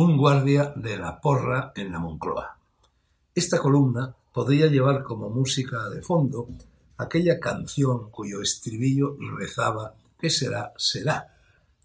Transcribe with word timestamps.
Un 0.00 0.16
guardia 0.16 0.72
de 0.76 0.96
la 0.96 1.20
porra 1.20 1.72
en 1.74 1.90
la 1.90 1.98
Moncloa. 1.98 2.56
Esta 3.34 3.58
columna 3.58 4.14
podría 4.32 4.68
llevar 4.68 5.02
como 5.02 5.28
música 5.28 5.88
de 5.88 6.02
fondo 6.02 6.46
aquella 6.98 7.40
canción 7.40 8.08
cuyo 8.08 8.40
estribillo 8.40 9.16
rezaba 9.36 9.96
¿Qué 10.16 10.30
será? 10.30 10.72
Será. 10.76 11.34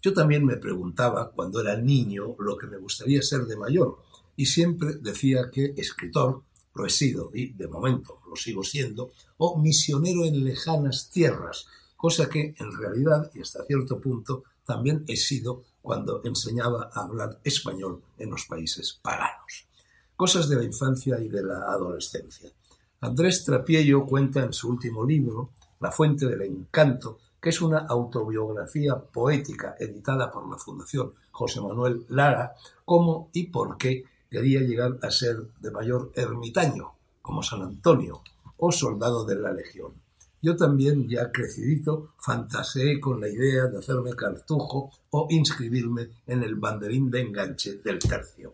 Yo 0.00 0.14
también 0.14 0.46
me 0.46 0.58
preguntaba 0.58 1.32
cuando 1.32 1.60
era 1.60 1.76
niño 1.76 2.36
lo 2.38 2.56
que 2.56 2.68
me 2.68 2.76
gustaría 2.76 3.20
ser 3.20 3.46
de 3.46 3.56
mayor 3.56 3.98
y 4.36 4.46
siempre 4.46 4.94
decía 5.00 5.50
que 5.50 5.74
escritor 5.76 6.42
lo 6.72 6.86
he 6.86 6.90
sido 6.90 7.32
y 7.34 7.52
de 7.54 7.66
momento 7.66 8.20
lo 8.28 8.36
sigo 8.36 8.62
siendo 8.62 9.10
o 9.38 9.58
misionero 9.58 10.24
en 10.24 10.44
lejanas 10.44 11.10
tierras, 11.10 11.66
cosa 11.96 12.28
que 12.28 12.54
en 12.56 12.78
realidad 12.78 13.28
y 13.34 13.40
hasta 13.40 13.64
cierto 13.64 14.00
punto 14.00 14.44
también 14.64 15.04
he 15.08 15.16
sido 15.16 15.64
cuando 15.84 16.22
enseñaba 16.24 16.88
a 16.94 17.02
hablar 17.02 17.40
español 17.44 18.00
en 18.16 18.30
los 18.30 18.46
países 18.46 18.98
paganos. 19.02 19.68
Cosas 20.16 20.48
de 20.48 20.56
la 20.56 20.64
infancia 20.64 21.20
y 21.20 21.28
de 21.28 21.42
la 21.42 21.58
adolescencia. 21.58 22.50
Andrés 23.02 23.44
Trapiello 23.44 24.06
cuenta 24.06 24.42
en 24.42 24.54
su 24.54 24.70
último 24.70 25.04
libro, 25.04 25.50
La 25.80 25.92
fuente 25.92 26.24
del 26.24 26.40
encanto, 26.40 27.18
que 27.38 27.50
es 27.50 27.60
una 27.60 27.80
autobiografía 27.80 28.96
poética 28.96 29.76
editada 29.78 30.30
por 30.30 30.48
la 30.48 30.56
Fundación 30.56 31.12
José 31.30 31.60
Manuel 31.60 32.06
Lara, 32.08 32.54
cómo 32.86 33.28
y 33.34 33.48
por 33.48 33.76
qué 33.76 34.04
quería 34.30 34.60
llegar 34.60 34.98
a 35.02 35.10
ser 35.10 35.36
de 35.60 35.70
mayor 35.70 36.12
ermitaño, 36.14 36.94
como 37.20 37.42
San 37.42 37.60
Antonio, 37.60 38.22
o 38.56 38.72
soldado 38.72 39.26
de 39.26 39.36
la 39.36 39.52
Legión. 39.52 39.92
Yo 40.44 40.56
también, 40.56 41.08
ya 41.08 41.32
crecidito, 41.32 42.10
fantaseé 42.18 43.00
con 43.00 43.18
la 43.18 43.30
idea 43.30 43.64
de 43.64 43.78
hacerme 43.78 44.12
cartujo 44.12 44.90
o 45.08 45.26
inscribirme 45.30 46.10
en 46.26 46.42
el 46.42 46.56
banderín 46.56 47.10
de 47.10 47.22
enganche 47.22 47.80
del 47.82 47.98
tercio. 47.98 48.52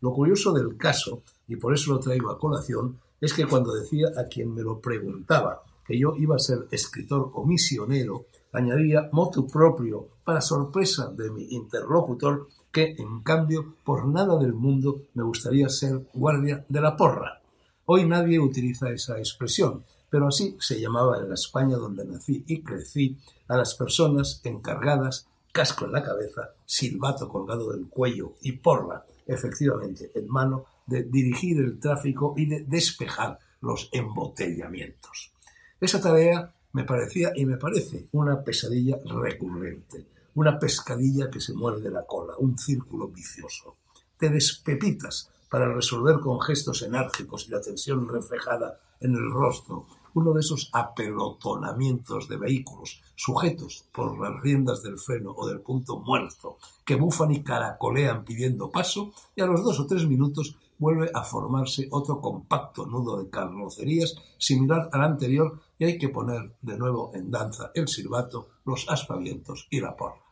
Lo 0.00 0.12
curioso 0.12 0.52
del 0.52 0.76
caso, 0.76 1.22
y 1.46 1.54
por 1.54 1.72
eso 1.72 1.92
lo 1.92 2.00
traigo 2.00 2.32
a 2.32 2.40
colación, 2.40 2.98
es 3.20 3.34
que 3.34 3.46
cuando 3.46 3.72
decía 3.72 4.08
a 4.16 4.24
quien 4.24 4.52
me 4.52 4.62
lo 4.62 4.80
preguntaba 4.80 5.62
que 5.86 5.96
yo 5.96 6.14
iba 6.18 6.34
a 6.34 6.40
ser 6.40 6.66
escritor 6.72 7.30
o 7.32 7.46
misionero, 7.46 8.26
añadía 8.52 9.08
motu 9.12 9.46
propio, 9.46 10.08
para 10.24 10.40
sorpresa 10.40 11.12
de 11.16 11.30
mi 11.30 11.54
interlocutor, 11.54 12.48
que, 12.72 12.96
en 12.98 13.22
cambio, 13.22 13.76
por 13.84 14.08
nada 14.08 14.36
del 14.40 14.54
mundo 14.54 15.02
me 15.14 15.22
gustaría 15.22 15.68
ser 15.68 16.04
guardia 16.12 16.66
de 16.68 16.80
la 16.80 16.96
porra. 16.96 17.42
Hoy 17.86 18.06
nadie 18.06 18.40
utiliza 18.40 18.90
esa 18.90 19.18
expresión, 19.18 19.84
pero 20.10 20.28
así 20.28 20.56
se 20.60 20.80
llamaba 20.80 21.18
en 21.18 21.28
la 21.28 21.34
España 21.34 21.76
donde 21.76 22.04
nací 22.04 22.44
y 22.46 22.62
crecí 22.62 23.18
a 23.48 23.56
las 23.56 23.74
personas 23.74 24.40
encargadas, 24.44 25.26
casco 25.52 25.84
en 25.84 25.92
la 25.92 26.02
cabeza, 26.02 26.50
silbato 26.64 27.28
colgado 27.28 27.72
del 27.72 27.88
cuello 27.88 28.34
y 28.42 28.52
porra, 28.52 29.04
efectivamente, 29.26 30.10
en 30.14 30.28
mano, 30.28 30.64
de 30.86 31.02
dirigir 31.04 31.58
el 31.58 31.78
tráfico 31.78 32.34
y 32.36 32.46
de 32.46 32.64
despejar 32.64 33.38
los 33.60 33.88
embotellamientos. 33.92 35.32
Esa 35.80 36.00
tarea 36.00 36.52
me 36.72 36.84
parecía 36.84 37.32
y 37.34 37.44
me 37.44 37.56
parece 37.56 38.08
una 38.12 38.42
pesadilla 38.42 38.98
recurrente, 39.04 40.06
una 40.34 40.58
pescadilla 40.58 41.30
que 41.30 41.40
se 41.40 41.52
muerde 41.52 41.90
la 41.90 42.06
cola, 42.06 42.34
un 42.38 42.58
círculo 42.58 43.08
vicioso. 43.08 43.76
Te 44.18 44.28
despepitas 44.28 45.30
para 45.50 45.72
resolver 45.72 46.20
con 46.20 46.40
gestos 46.40 46.82
enérgicos 46.82 47.46
y 47.46 47.50
la 47.50 47.60
tensión 47.60 48.08
reflejada 48.08 48.80
en 49.00 49.14
el 49.14 49.30
rostro 49.30 49.86
uno 50.14 50.32
de 50.32 50.40
esos 50.40 50.70
apelotonamientos 50.72 52.28
de 52.28 52.36
vehículos 52.36 53.02
sujetos 53.14 53.84
por 53.92 54.18
las 54.18 54.40
riendas 54.42 54.82
del 54.82 54.98
freno 54.98 55.32
o 55.36 55.46
del 55.46 55.60
punto 55.60 55.98
muerto 56.00 56.58
que 56.84 56.96
bufan 56.96 57.32
y 57.32 57.42
caracolean 57.42 58.24
pidiendo 58.24 58.70
paso 58.70 59.12
y 59.34 59.40
a 59.40 59.46
los 59.46 59.62
dos 59.62 59.80
o 59.80 59.86
tres 59.86 60.06
minutos 60.06 60.56
vuelve 60.78 61.10
a 61.12 61.22
formarse 61.22 61.88
otro 61.90 62.20
compacto 62.20 62.86
nudo 62.86 63.22
de 63.22 63.28
carrocerías 63.30 64.14
similar 64.38 64.88
al 64.92 65.02
anterior 65.02 65.60
y 65.78 65.84
hay 65.84 65.98
que 65.98 66.08
poner 66.08 66.56
de 66.62 66.78
nuevo 66.78 67.10
en 67.14 67.30
danza 67.30 67.70
el 67.74 67.88
silbato, 67.88 68.48
los 68.64 68.88
aspavientos 68.88 69.66
y 69.70 69.80
la 69.80 69.96
porra. 69.96 70.22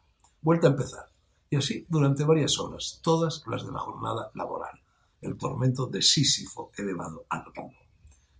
Vuelta 0.40 0.68
a 0.68 0.70
empezar. 0.70 1.06
Y 1.50 1.56
así 1.56 1.86
durante 1.88 2.24
varias 2.24 2.58
horas, 2.58 3.00
todas 3.02 3.42
las 3.46 3.64
de 3.64 3.72
la 3.72 3.78
jornada 3.78 4.30
laboral. 4.34 4.80
El 5.20 5.36
tormento 5.36 5.86
de 5.86 6.02
Sísifo 6.02 6.70
elevado 6.76 7.24
al 7.28 7.44
rango. 7.54 7.72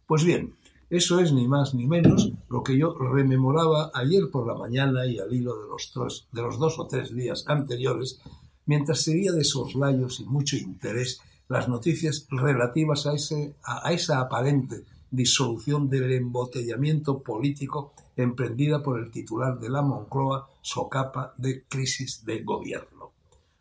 Pues 0.06 0.24
bien, 0.24 0.56
eso 0.88 1.20
es 1.20 1.32
ni 1.32 1.48
más 1.48 1.74
ni 1.74 1.86
menos 1.86 2.32
lo 2.48 2.62
que 2.62 2.78
yo 2.78 2.94
rememoraba 2.94 3.90
ayer 3.92 4.30
por 4.30 4.46
la 4.46 4.54
mañana 4.54 5.06
y 5.06 5.18
al 5.18 5.32
hilo 5.32 5.60
de 5.60 5.68
los, 5.68 6.28
de 6.32 6.42
los 6.42 6.58
dos 6.58 6.78
o 6.78 6.86
tres 6.86 7.14
días 7.14 7.44
anteriores, 7.48 8.20
mientras 8.66 9.02
seguía 9.02 9.32
de 9.32 9.44
soslayos 9.44 10.20
y 10.20 10.24
mucho 10.24 10.56
interés 10.56 11.20
las 11.48 11.68
noticias 11.68 12.26
relativas 12.30 13.06
a, 13.06 13.14
ese, 13.14 13.56
a 13.64 13.92
esa 13.92 14.20
aparente 14.20 14.84
disolución 15.10 15.88
del 15.88 16.12
embotellamiento 16.12 17.22
político 17.22 17.92
emprendida 18.16 18.82
por 18.82 18.98
el 18.98 19.10
titular 19.10 19.58
de 19.58 19.68
la 19.68 19.82
Moncloa, 19.82 20.48
socapa 20.62 21.34
de 21.36 21.64
crisis 21.64 22.24
de 22.24 22.42
gobierno. 22.42 23.12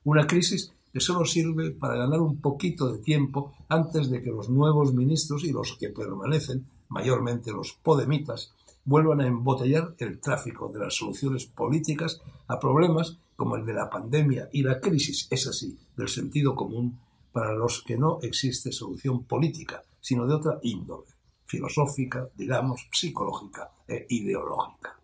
Una 0.03 0.25
crisis 0.25 0.71
que 0.93 0.99
solo 0.99 1.25
sirve 1.25 1.71
para 1.71 1.97
ganar 1.97 2.21
un 2.21 2.39
poquito 2.39 2.91
de 2.91 2.99
tiempo 2.99 3.53
antes 3.67 4.09
de 4.09 4.21
que 4.21 4.31
los 4.31 4.49
nuevos 4.49 4.93
ministros 4.93 5.43
y 5.43 5.51
los 5.51 5.77
que 5.77 5.89
permanecen, 5.89 6.65
mayormente 6.89 7.51
los 7.51 7.73
podemitas, 7.73 8.53
vuelvan 8.85 9.21
a 9.21 9.27
embotellar 9.27 9.95
el 9.97 10.19
tráfico 10.19 10.69
de 10.69 10.79
las 10.79 10.95
soluciones 10.95 11.45
políticas 11.45 12.21
a 12.47 12.59
problemas 12.59 13.17
como 13.35 13.55
el 13.55 13.65
de 13.65 13.73
la 13.73 13.89
pandemia 13.89 14.49
y 14.53 14.63
la 14.63 14.79
crisis, 14.79 15.27
es 15.29 15.47
así, 15.47 15.77
del 15.97 16.07
sentido 16.07 16.55
común, 16.55 16.99
para 17.31 17.53
los 17.53 17.83
que 17.83 17.97
no 17.97 18.19
existe 18.21 18.71
solución 18.71 19.23
política, 19.25 19.83
sino 19.99 20.25
de 20.25 20.35
otra 20.35 20.59
índole, 20.61 21.07
filosófica, 21.45 22.29
digamos, 22.35 22.87
psicológica 22.91 23.71
e 23.87 24.05
ideológica. 24.09 24.97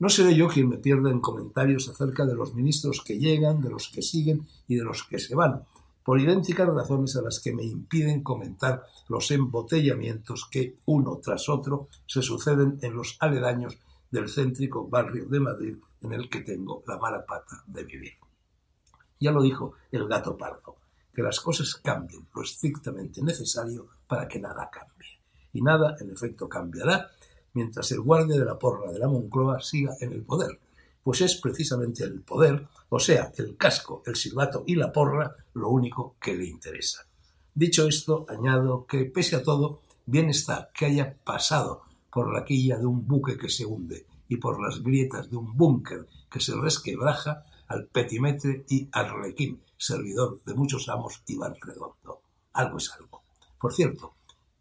No 0.00 0.08
seré 0.08 0.34
yo 0.34 0.48
quien 0.48 0.68
me 0.68 0.78
pierda 0.78 1.10
en 1.10 1.20
comentarios 1.20 1.88
acerca 1.88 2.26
de 2.26 2.34
los 2.34 2.54
ministros 2.54 3.02
que 3.04 3.18
llegan, 3.18 3.60
de 3.60 3.70
los 3.70 3.88
que 3.88 4.02
siguen 4.02 4.48
y 4.66 4.74
de 4.74 4.82
los 4.82 5.04
que 5.04 5.20
se 5.20 5.36
van, 5.36 5.64
por 6.04 6.20
idénticas 6.20 6.68
razones 6.68 7.16
a 7.16 7.22
las 7.22 7.40
que 7.40 7.54
me 7.54 7.64
impiden 7.64 8.22
comentar 8.22 8.84
los 9.08 9.30
embotellamientos 9.30 10.46
que, 10.50 10.76
uno 10.84 11.18
tras 11.22 11.48
otro, 11.48 11.88
se 12.06 12.20
suceden 12.20 12.78
en 12.82 12.94
los 12.94 13.16
aledaños 13.20 13.78
del 14.10 14.28
céntrico 14.28 14.86
barrio 14.86 15.24
de 15.26 15.40
Madrid 15.40 15.76
en 16.02 16.12
el 16.12 16.28
que 16.28 16.42
tengo 16.42 16.84
la 16.86 16.98
mala 16.98 17.24
pata 17.24 17.64
de 17.66 17.84
vivir. 17.84 18.12
Ya 19.18 19.32
lo 19.32 19.42
dijo 19.42 19.72
el 19.90 20.06
gato 20.06 20.36
pardo, 20.36 20.76
que 21.12 21.22
las 21.22 21.40
cosas 21.40 21.74
cambien 21.76 22.26
lo 22.34 22.42
estrictamente 22.42 23.22
necesario 23.22 23.88
para 24.06 24.28
que 24.28 24.38
nada 24.38 24.68
cambie. 24.70 25.20
Y 25.54 25.62
nada, 25.62 25.96
en 26.00 26.10
efecto, 26.10 26.48
cambiará 26.48 27.08
mientras 27.54 27.90
el 27.92 28.00
guardia 28.00 28.38
de 28.38 28.44
la 28.44 28.58
porra 28.58 28.92
de 28.92 28.98
la 28.98 29.08
Moncloa 29.08 29.60
siga 29.60 29.96
en 30.00 30.12
el 30.12 30.22
poder, 30.22 30.60
pues 31.04 31.20
es 31.20 31.36
precisamente 31.36 32.02
el 32.02 32.22
poder, 32.22 32.66
o 32.88 32.98
sea, 32.98 33.30
el 33.36 33.56
casco, 33.56 34.02
el 34.06 34.16
silbato 34.16 34.64
y 34.66 34.74
la 34.74 34.90
porra, 34.90 35.36
lo 35.52 35.68
único 35.68 36.16
que 36.20 36.34
le 36.34 36.46
interesa. 36.46 37.06
Dicho 37.54 37.86
esto, 37.86 38.26
añado 38.28 38.86
que, 38.86 39.04
pese 39.04 39.36
a 39.36 39.42
todo, 39.42 39.82
bien 40.06 40.30
está 40.30 40.70
que 40.74 40.86
haya 40.86 41.14
pasado 41.22 41.82
por 42.10 42.32
la 42.32 42.44
quilla 42.44 42.78
de 42.78 42.86
un 42.86 43.06
buque 43.06 43.36
que 43.36 43.50
se 43.50 43.66
hunde 43.66 44.06
y 44.28 44.38
por 44.38 44.60
las 44.60 44.82
grietas 44.82 45.30
de 45.30 45.36
un 45.36 45.56
búnker 45.56 46.08
que 46.30 46.40
se 46.40 46.56
resquebraja 46.56 47.44
al 47.68 47.86
petimetre 47.86 48.64
y 48.68 48.88
arlequín, 48.90 49.60
servidor 49.76 50.40
de 50.44 50.54
muchos 50.54 50.88
amos 50.88 51.22
y 51.26 51.38
redondo. 51.38 52.22
Algo 52.54 52.78
es 52.78 52.90
algo. 52.92 53.22
Por 53.60 53.74
cierto, 53.74 54.14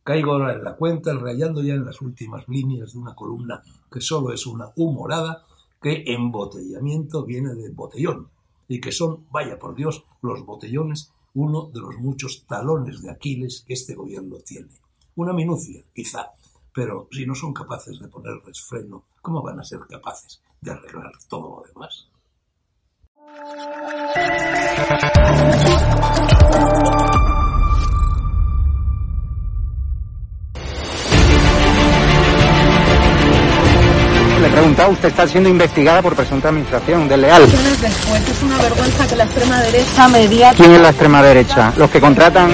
Caigo 0.04 0.34
ahora 0.34 0.54
en 0.54 0.66
la 0.66 0.76
cuenta, 0.76 1.14
rayando 1.14 1.62
ya 1.62 1.76
en 1.76 1.86
las 1.86 2.02
últimas 2.02 2.48
líneas 2.50 2.92
de 2.92 3.00
una 3.00 3.16
columna 3.16 3.64
que 3.90 4.02
solo 4.02 4.34
es 4.34 4.46
una 4.46 4.70
humorada, 4.76 5.46
que 5.84 6.04
embotellamiento 6.08 7.26
viene 7.26 7.54
de 7.54 7.70
botellón, 7.70 8.30
y 8.70 8.80
que 8.80 8.94
son, 8.94 9.28
vaya 9.30 9.60
por 9.60 9.76
Dios, 9.76 10.06
los 10.22 10.46
botellones 10.46 11.12
uno 11.36 11.70
de 11.74 11.82
los 11.82 11.98
muchos 11.98 12.46
talones 12.48 13.02
de 13.02 13.12
Aquiles 13.12 13.66
que 13.68 13.74
este 13.74 13.96
gobierno 13.96 14.38
tiene. 14.38 14.70
Una 15.16 15.34
minucia, 15.34 15.84
quizá, 15.94 16.32
pero 16.74 17.08
si 17.12 17.26
no 17.26 17.36
son 17.36 17.54
capaces 17.54 18.00
de 18.00 18.08
ponerles 18.08 18.62
freno, 18.62 19.04
¿cómo 19.22 19.42
van 19.42 19.60
a 19.60 19.64
ser 19.64 19.80
capaces 19.90 20.42
de 20.62 20.72
arreglar 20.72 21.12
todo 21.28 21.58
lo 21.58 21.64
demás? 21.68 22.08
Preguntado, 34.64 34.92
usted 34.92 35.10
está 35.10 35.28
siendo 35.28 35.50
investigada 35.50 36.02
por 36.02 36.16
presunta 36.16 36.48
administración 36.48 37.10
desleal. 37.10 37.42
Después 37.52 38.30
es 38.30 38.44
una 38.44 38.58
vergüenza 38.60 39.06
que 39.06 39.16
la 39.18 39.26
extrema 39.26 39.62
derecha 39.62 40.08
media... 40.08 40.54
¿Quién 40.56 40.72
es 40.72 40.80
la 40.82 40.90
extrema 40.90 41.22
derecha? 41.22 41.74
Los 41.76 41.90
que 41.90 42.00
contratan... 42.00 42.50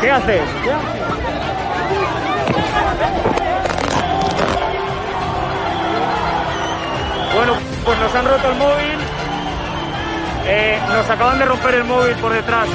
¿Qué 0.00 0.10
haces? 0.10 0.42
Bueno, 7.34 7.52
pues 7.84 7.98
nos 7.98 8.14
han 8.14 8.24
roto 8.26 8.50
el 8.50 8.58
móvil. 8.58 8.98
Eh, 10.46 10.78
nos 10.88 11.10
acaban 11.10 11.38
de 11.38 11.46
romper 11.46 11.74
el 11.74 11.84
móvil 11.84 12.14
por 12.16 12.32
detrás. 12.32 12.68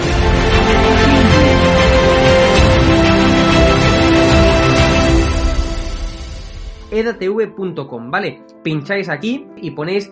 edatv.com, 6.91 8.11
¿vale? 8.11 8.41
Pincháis 8.63 9.07
aquí 9.09 9.47
y 9.57 9.71
ponéis 9.71 10.11